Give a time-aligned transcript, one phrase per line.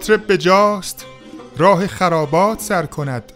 [0.00, 1.06] مطرب به جاست
[1.56, 3.32] راه خرابات سر کند.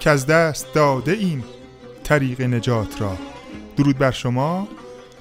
[0.00, 1.44] که از دست داده ایم
[2.04, 3.16] طریق نجات را.
[3.76, 4.68] درود بر شما.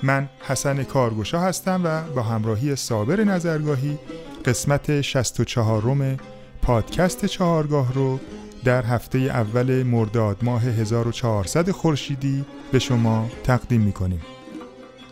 [0.04, 4.00] من حسن کارگوشا هستم و با همراهی صابر نظرگاهی
[4.46, 6.18] قسمت 64 روم
[6.62, 8.20] پادکست چهارگاه رو
[8.64, 14.22] در هفته اول مرداد ماه 1400 خورشیدی به شما تقدیم می‌کنیم.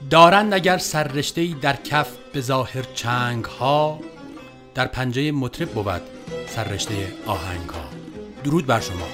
[0.10, 4.00] دارند اگر سررشته در کف به ظاهر چنگ ها
[4.80, 6.02] در پنجه مطرب بود
[6.48, 6.94] سررشته
[7.26, 7.90] آهنگ ها
[8.44, 9.08] درود بر شما.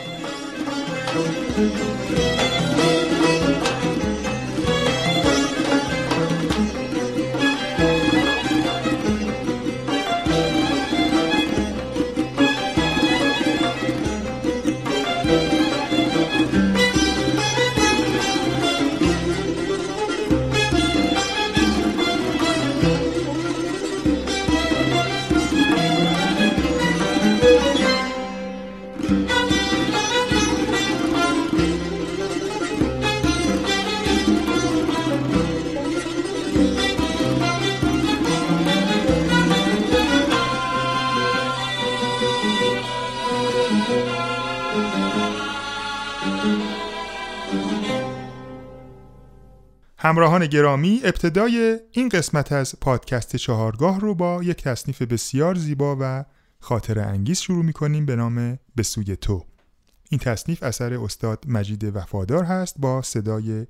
[50.06, 56.26] همراهان گرامی ابتدای این قسمت از پادکست چهارگاه رو با یک تصنیف بسیار زیبا و
[56.60, 59.46] خاطر انگیز شروع می کنیم به نام به سوی تو
[60.10, 63.68] این تصنیف اثر استاد مجید وفادار هست با صدای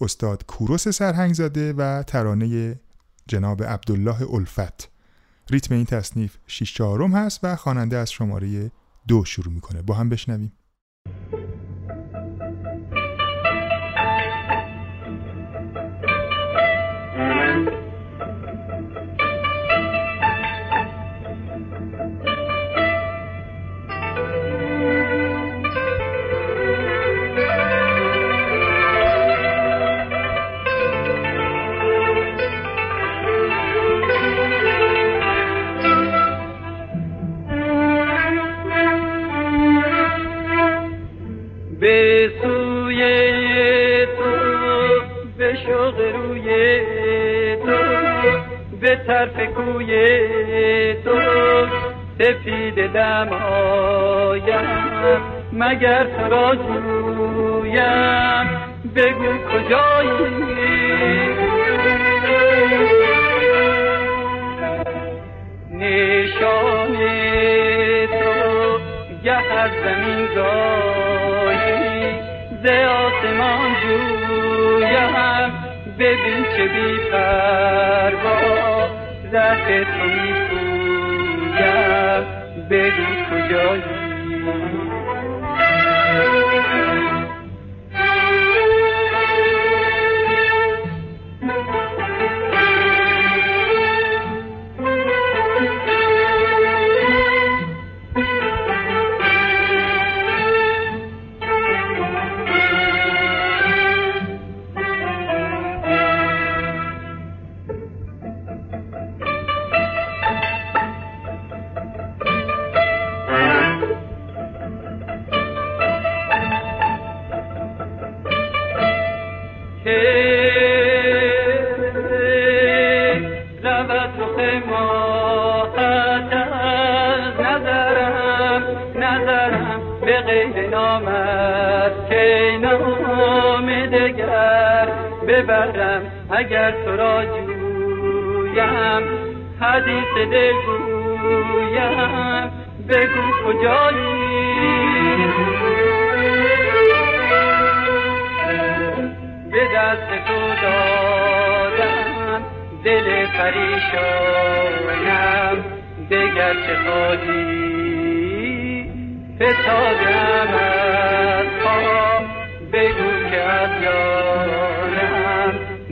[0.00, 2.80] استاد کوروس سرهنگزاده و ترانه
[3.28, 4.90] جناب عبدالله الفت.
[5.50, 8.70] ریتم این تصنیف 6 چهارم هست و خواننده از شماره
[9.08, 9.82] دو شروع می‌کنه.
[9.82, 10.52] با هم بشنویم.
[49.06, 51.18] طرف کوی تو.
[52.18, 54.66] سفید دم آیم
[55.52, 58.46] مگر تو را جویم
[58.96, 60.08] بگو کجایی؟
[65.72, 66.96] نشان
[68.06, 68.78] تو
[69.24, 72.12] گه از زمین گاهی
[72.62, 73.74] ز آسمان
[74.78, 75.52] جویم
[75.98, 78.88] ببین چه بی پروا
[79.32, 81.58] زرد تو میپویم
[82.70, 83.82] بگو کجایی.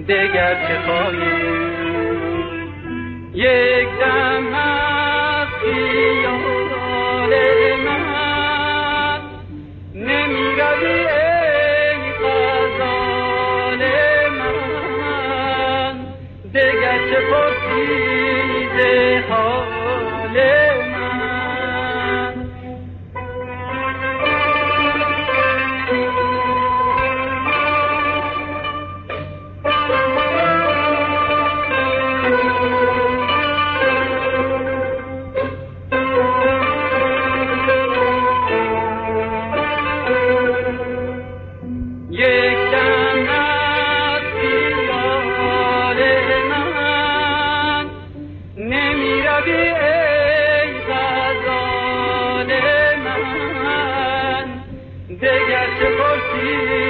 [0.09, 1.19] دگر چه خواهی؟
[3.35, 3.89] یک
[55.23, 56.86] دگر چه پرسی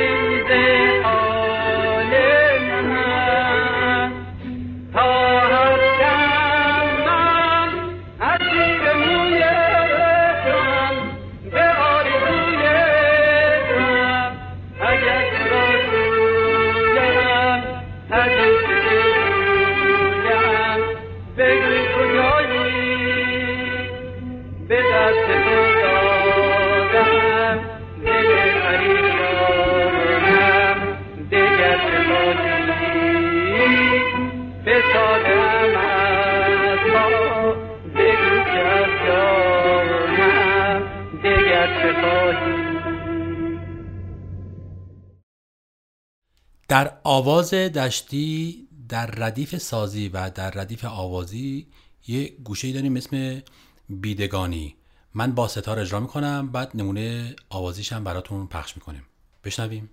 [46.77, 51.67] در آواز دشتی در ردیف سازی و در ردیف آوازی
[52.07, 53.43] یه گوشه داریم اسم
[53.89, 54.77] بیدگانی.
[55.15, 59.03] من با ستار اجرا می‌کنم بعد نمونه آوازیشم براتون پخش می‌کنیم.
[59.45, 59.91] بشنویم.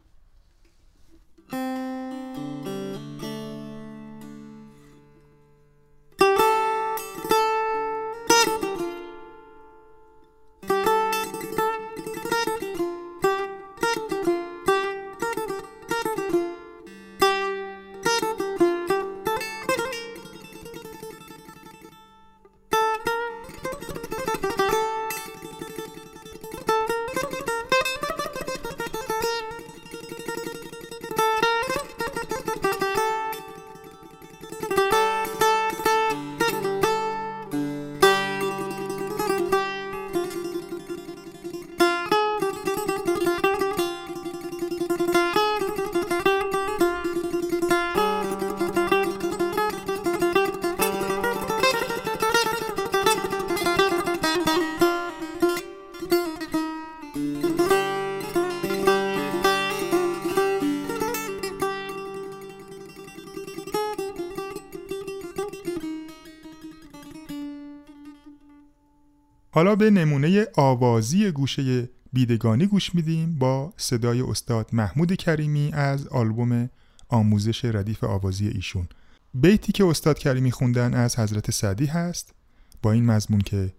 [69.56, 76.70] حالا به نمونه آوازی گوشه بیدگانی گوش میدیم با صدای استاد محمود کریمی از آلبوم
[77.10, 78.88] آموزش ردیف آوازی ایشون.
[79.34, 82.34] بیتی که استاد کریمی خوندن از حضرت سعدی هست.
[82.82, 83.74] با این مضمون که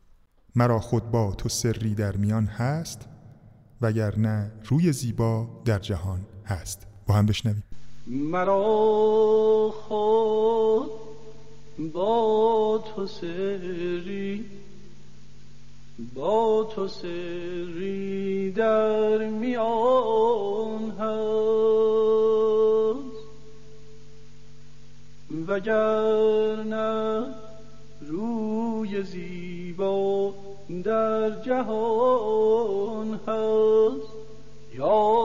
[0.56, 3.08] مرا خود با تو سری در میان هست
[3.80, 6.86] وگرنه روی زیبا در جهان هست.
[7.06, 7.64] با هم بشنویم.
[8.06, 10.90] مرا خود
[11.92, 14.44] با تو سری
[15.98, 21.14] با تو سری در میان هست.
[25.48, 27.22] وگرنه
[28.00, 30.34] روی زیبا
[30.84, 34.14] در جهان هست.
[34.78, 35.20] یا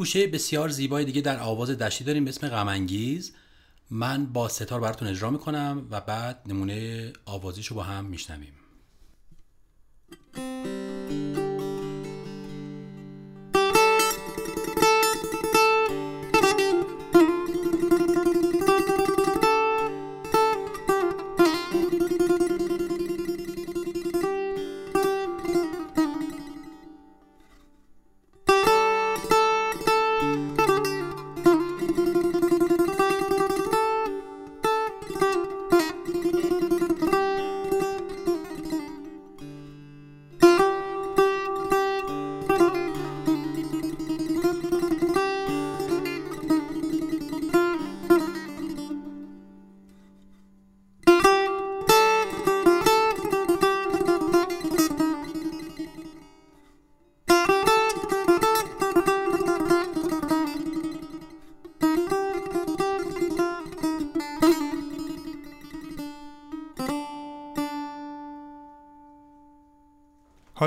[0.00, 3.32] گوشه بسیار زیبای دیگه در آواز دشتی داریم به اسم غمانگیز.
[3.90, 8.52] من با ستار براتون اجرا می‌کنم و بعد نمونه آوازیشو با هم میشنویم.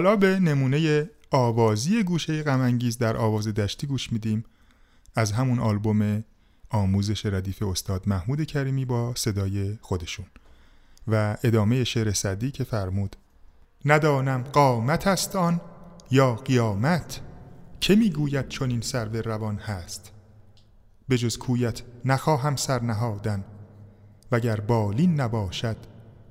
[0.03, 4.45] حالا به نمونه آوازی گوشه غمانگیز در آواز دشتی گوش میدیم.
[5.15, 6.23] از همون آلبوم
[6.69, 10.25] آموزش ردیف استاد محمود کریمی با صدای خودشون.
[11.07, 13.15] و ادامه شعر صدی که فرمود
[13.85, 15.61] ندانم قامت است آن
[16.11, 17.21] یا قیامت
[17.79, 20.11] که می‌گوید چون این سرو روان هست.
[21.07, 23.43] به جز کویت نخواهم سر نهادن
[24.31, 25.77] وگر بالین نباشد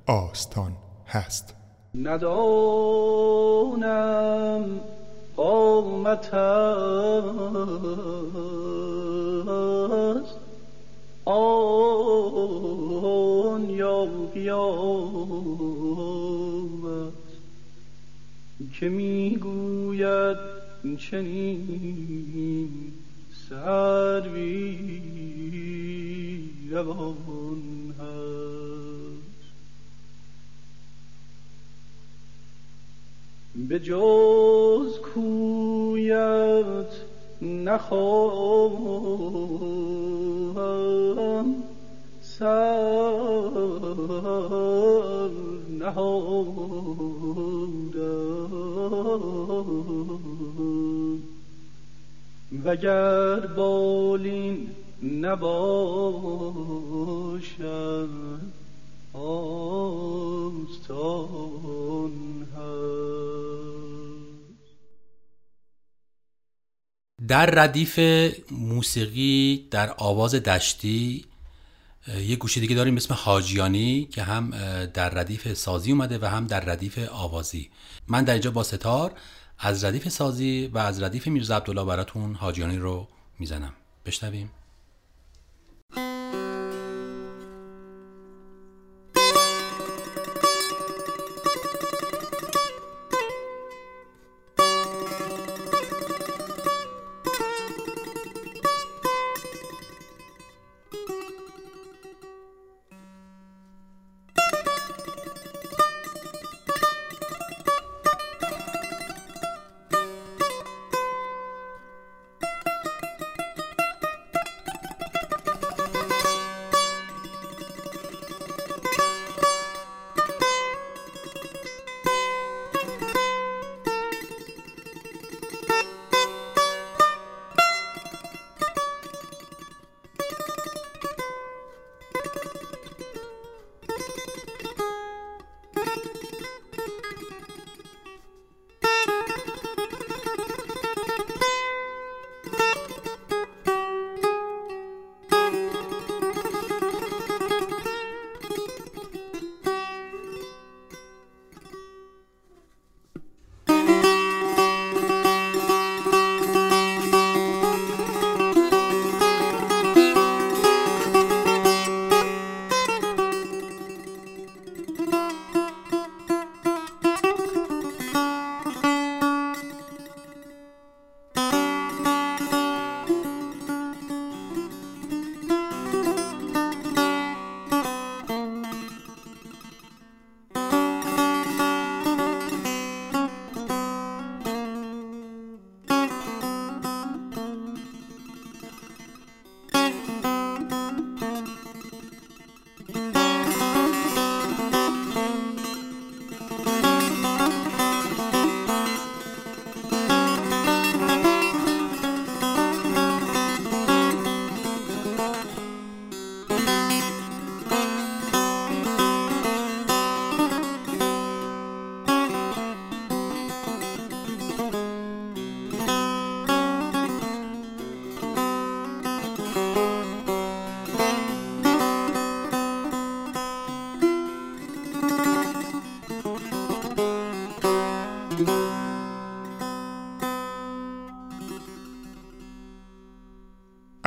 [0.06, 0.76] آستان
[1.06, 1.61] هست.
[1.94, 3.82] ندانم
[5.36, 6.82] قامت است
[11.24, 11.70] آن
[13.70, 15.52] یا قیامت
[18.80, 20.36] که می‌گوید
[20.98, 22.92] چنین
[23.48, 24.72] سروی
[26.70, 28.61] روان هست.
[33.56, 36.92] به جز کویت
[37.42, 38.32] نخواهم.
[42.20, 42.72] سر
[45.70, 46.92] نهادم.
[52.64, 54.68] وگر بالین
[55.02, 56.62] نباشد
[67.28, 67.98] در ردیف
[68.50, 71.24] موسیقی در آواز دشتی
[72.26, 74.50] یه گوشه دیگه داریم اسم حاجیانی که هم
[74.86, 77.70] در ردیف سازی اومده و هم در ردیف آوازی.
[78.08, 79.12] من در اینجا با ستار
[79.58, 83.72] از ردیف سازی و از ردیف میرزا عبدالله براتون حاجیانی رو می‌زنم.
[84.06, 84.50] بشنویم.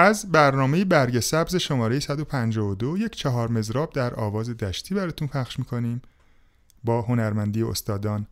[0.05, 6.01] از برنامه برگ سبز شماره 152 یک چهار مزراب در آواز دشتی براتون پخش می‌کنیم.
[6.83, 8.27] با هنرمندی استادان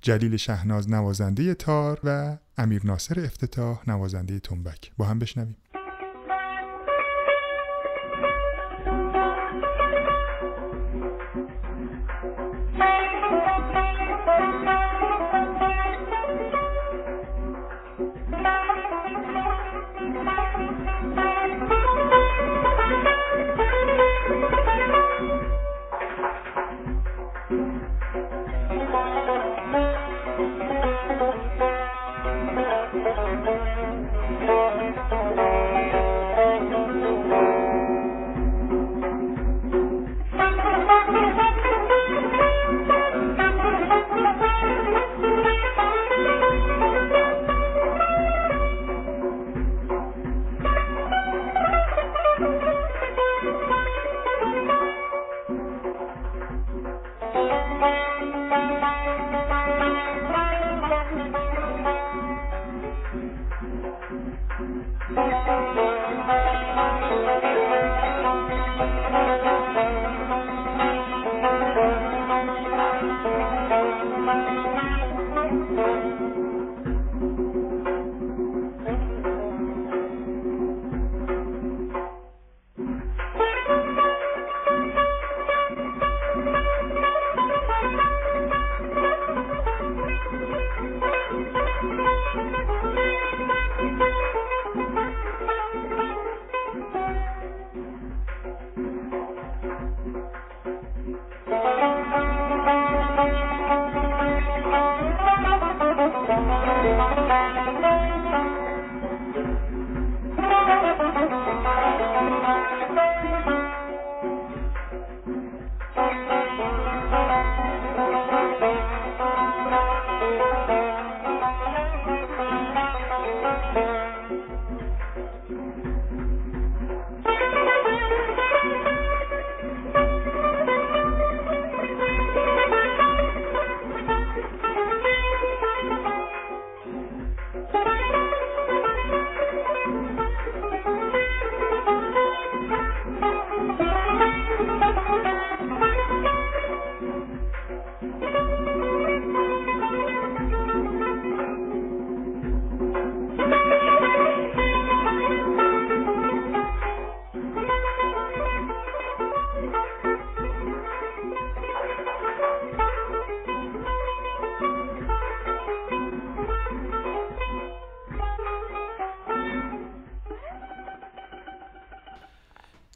[0.00, 4.92] جلیل شهناز نوازنده تار و امیر ناصر افتتاح نوازنده تنبک.
[4.96, 5.56] با هم بشنویم.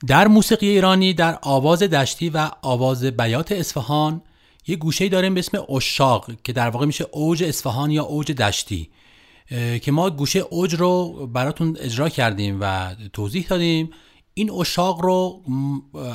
[0.07, 4.23] در موسیقی ایرانی در آواز دشتی و آواز بیات اصفهان
[4.67, 8.91] یه گوشه داریم به اسم اشاق که در واقع میشه اوج اصفهان یا اوج دشتی
[9.83, 13.91] که ما گوشه اوج رو براتون اجرا کردیم و توضیح دادیم.
[14.35, 15.43] این اشاق رو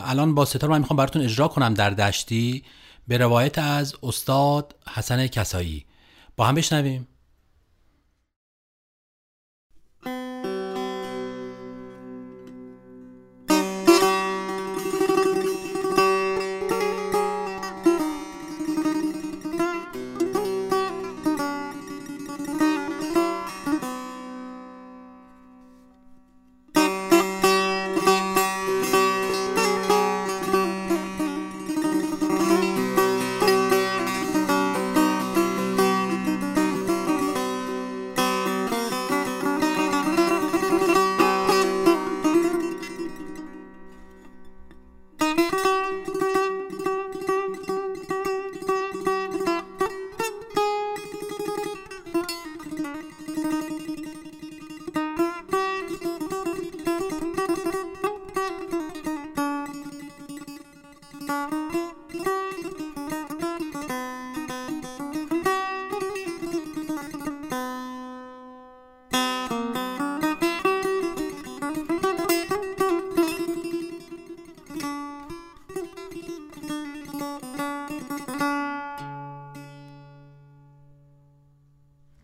[0.06, 2.64] الان با ستار من می‌خوام براتون اجرا کنم در دشتی
[3.08, 5.86] به روایت از استاد حسن کسایی.
[6.38, 7.08] با هم بشنویم.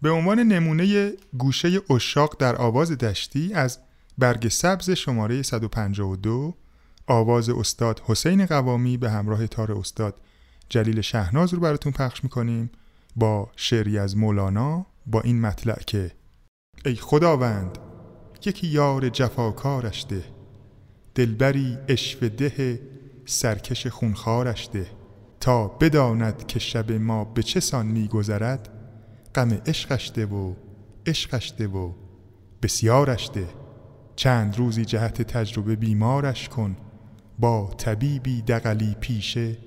[0.02, 3.80] به عنوان نمونه گوشه اشاق در آواز دشتی از
[4.18, 6.56] برگ سبز شماره 152
[7.08, 10.16] آواز استاد حسین قوامی به همراه تار استاد
[10.70, 12.70] جلیل شهناز رو براتون پخش می‌کنیم
[13.16, 16.12] با شعری از مولانا با این مطلع که
[16.86, 17.78] ای خداوند
[18.46, 20.24] یکی یار جفاکارش ده
[21.16, 22.80] دلبری اشو ده
[23.26, 24.88] سرکش خونخارش ده
[25.40, 28.75] تا بداند که شب ما به چه سان میگذرد
[29.36, 30.54] غم عشقش ده و
[31.06, 31.94] عشقش ده و
[32.62, 33.48] بسیارش ده.
[34.16, 36.78] چند روزی جهت تجربه بیمارش کن
[37.40, 39.58] با طبیبی دقلی پیشه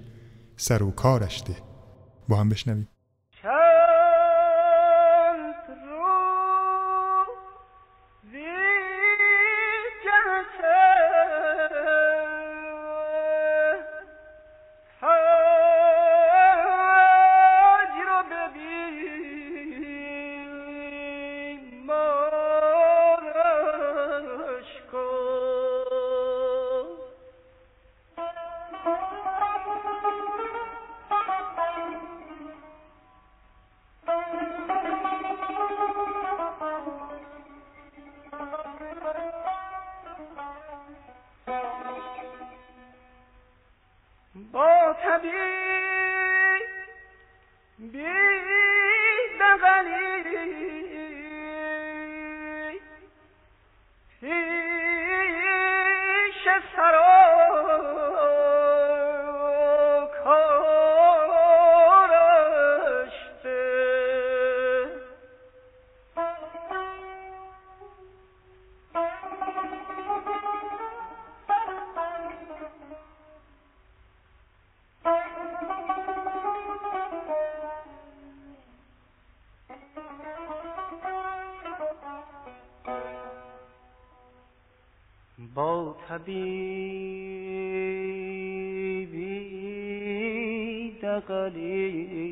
[0.57, 1.57] سر و کارش ده.
[2.29, 2.89] با هم بشنویم.
[85.89, 86.53] الله حبيبي
[91.03, 92.29] تقليل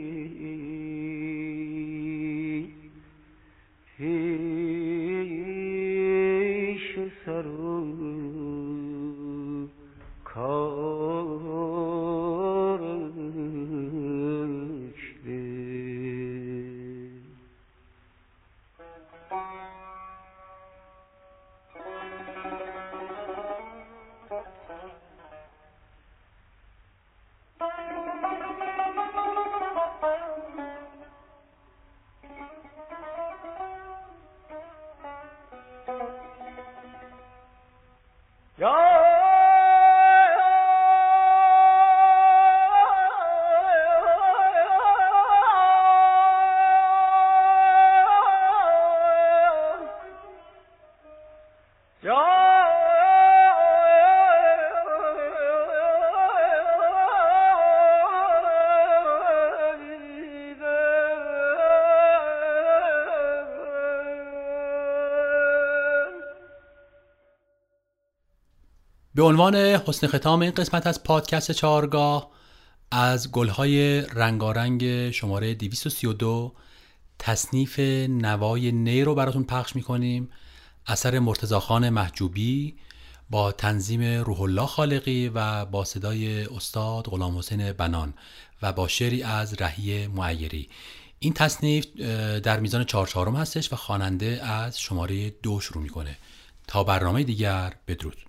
[69.17, 72.31] به عنوان حسن ختام این قسمت از پادکست چهارگاه
[72.91, 76.53] از گلهای رنگارنگ شماره 232
[77.19, 80.29] تصنیف نوای نی رو براتون پخش می‌کنیم.
[80.87, 82.77] اثر مرتزاخان محجوبی
[83.31, 88.15] با تنظیم روح الله خالقی و با صدای استاد غلام حسین بنان
[88.63, 90.69] و با شعری از رهی معیری.
[91.19, 91.87] این تصنیف
[92.41, 96.17] در میزان چهار چهارم هستش و خواننده از شماره دو شروع می‌کنه.
[96.69, 98.26] تا برنامه دیگر بدرود.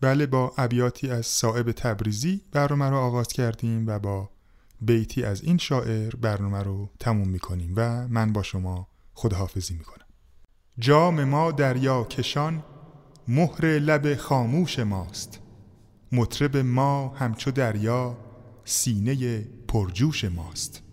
[0.00, 4.30] بله با ابیاتی از صاحب تبریزی برنامه رو آغاز کردیم و با
[4.80, 10.06] بیتی از این شاعر برنامه رو تموم می‌کنیم و من با شما خداحافظی می‌کنم.
[10.78, 12.64] جام ما دریا کشان
[13.28, 15.40] مهر لب خاموش ماست.
[16.12, 18.16] مطرب ما همچو دریا
[18.64, 20.83] سینه پرجوش ماست.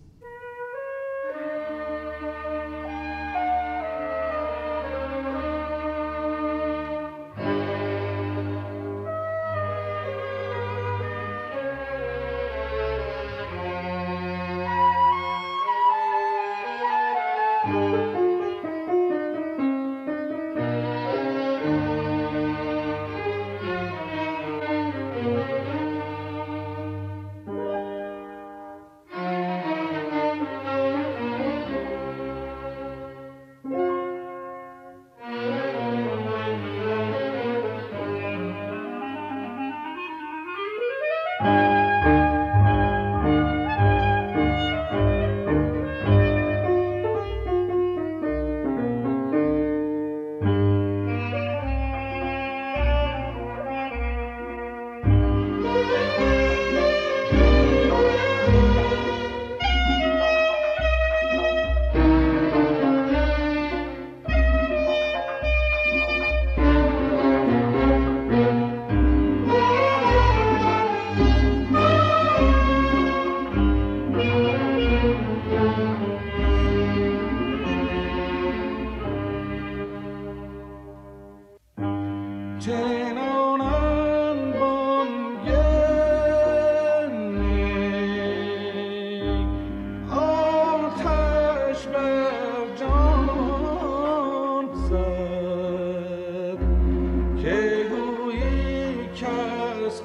[99.92, 100.02] Göz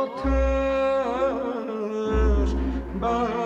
[0.00, 0.50] ateş
[3.02, 3.39] ben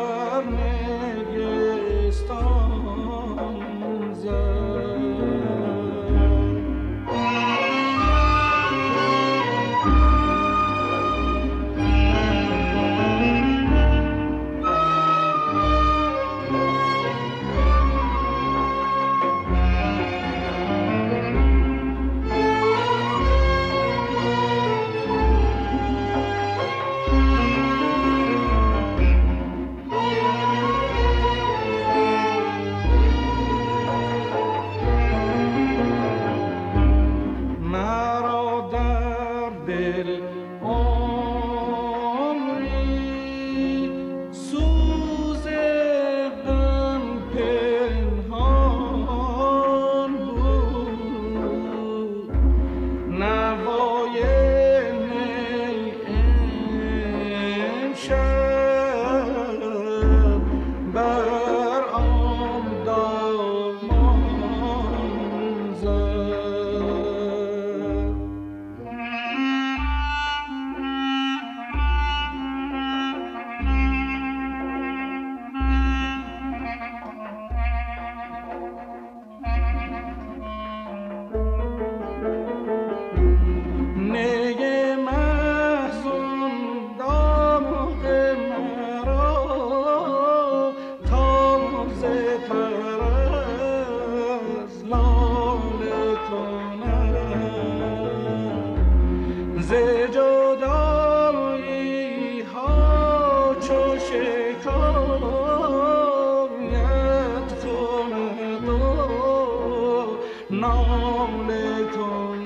[111.54, 112.44] بکند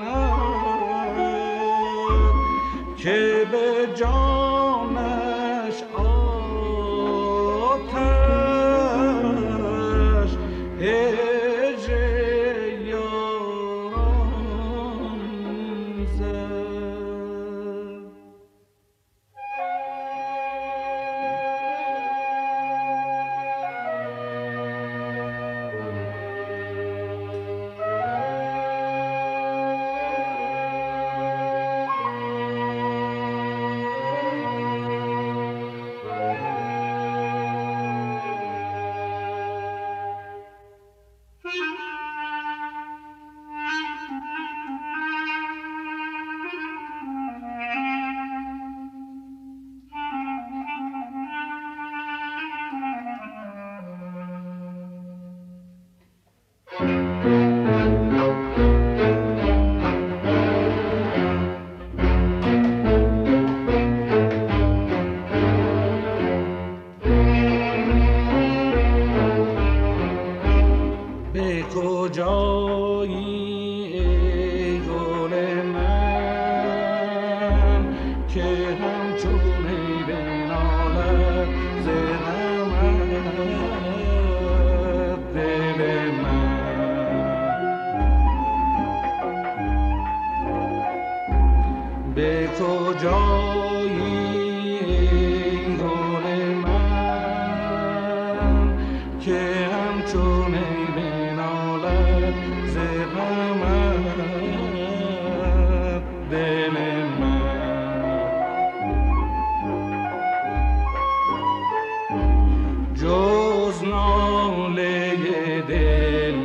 [2.97, 4.48] که به جان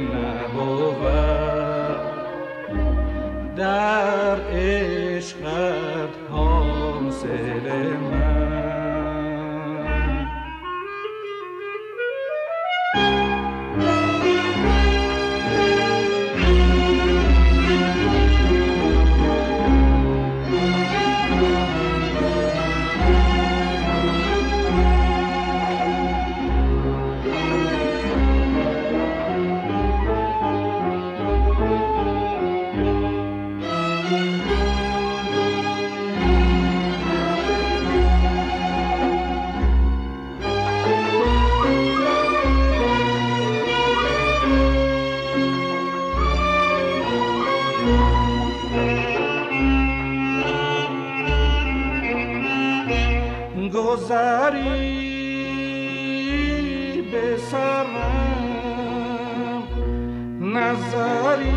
[0.04, 1.04] نبود.
[3.56, 5.84] در عشقت
[60.64, 61.53] passarinho.